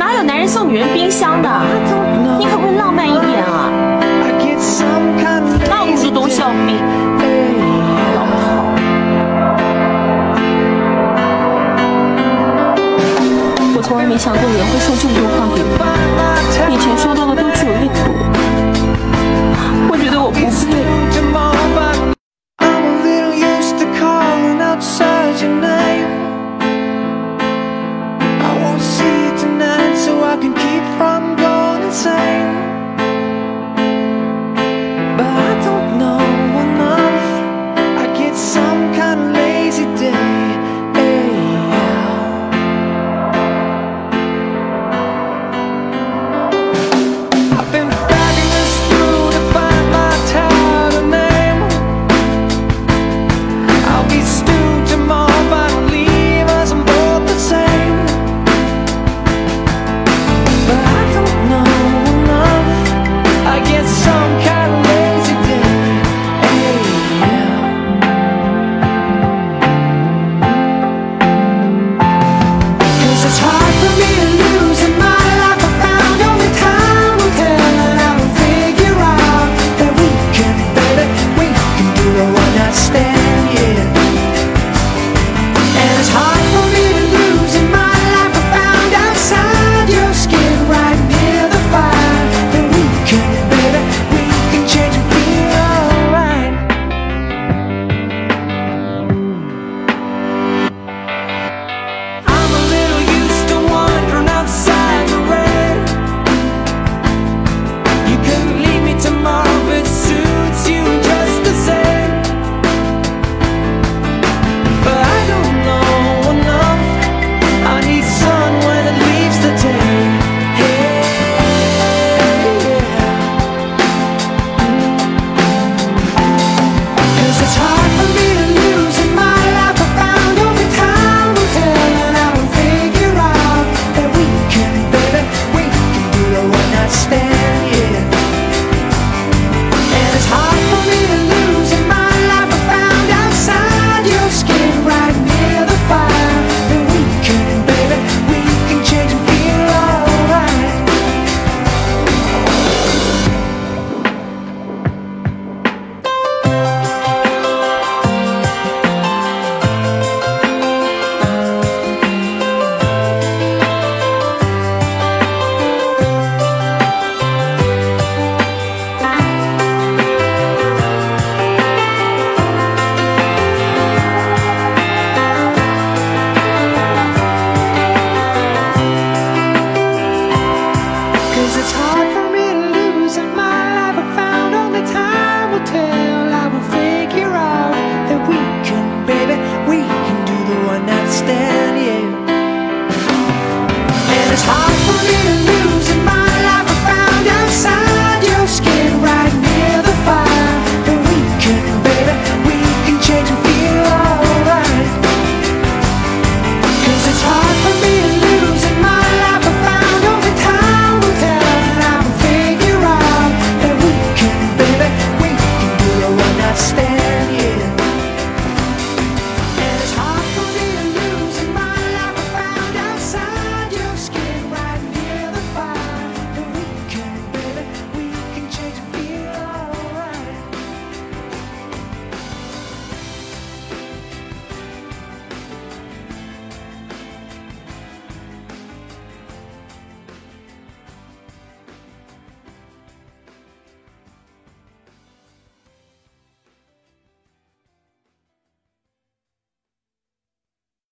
[0.00, 1.48] 哪有男人送女人冰箱的？
[2.38, 3.68] 你可不可以浪漫一点啊？
[5.68, 6.48] 那不是东西要。
[13.76, 15.49] 我从来没想过有人会送这么多花。